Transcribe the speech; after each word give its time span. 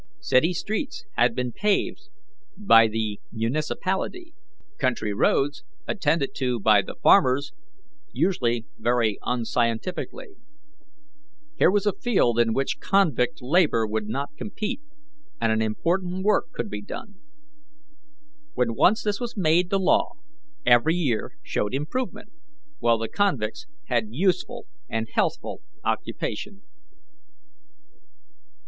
City 0.19 0.51
streets 0.51 1.05
had 1.13 1.35
been 1.35 1.51
paved 1.51 2.09
by 2.57 2.87
the 2.87 3.19
municipality; 3.31 4.33
country 4.79 5.13
roads 5.13 5.63
attended 5.87 6.33
to 6.33 6.59
by 6.59 6.81
the 6.81 6.95
farmers, 7.03 7.53
usually 8.11 8.65
very 8.79 9.19
unscientifically. 9.21 10.37
Here 11.55 11.69
was 11.69 11.85
a 11.85 11.93
field 11.93 12.39
in 12.39 12.51
which 12.51 12.79
convict 12.79 13.43
labour 13.43 13.85
would 13.85 14.07
not 14.07 14.35
compete, 14.35 14.81
and 15.39 15.51
an 15.51 15.61
important 15.61 16.23
work 16.23 16.51
could 16.51 16.67
be 16.71 16.81
done. 16.81 17.19
When 18.55 18.73
once 18.73 19.03
this 19.03 19.19
was 19.19 19.37
made 19.37 19.69
the 19.69 19.77
law, 19.79 20.13
every 20.65 20.95
year 20.95 21.33
showed 21.43 21.75
improvement, 21.75 22.31
while 22.79 22.97
the 22.97 23.07
convicts 23.07 23.67
had 23.85 24.05
useful 24.09 24.65
and 24.89 25.07
healthful 25.13 25.61
occupation. 25.83 26.63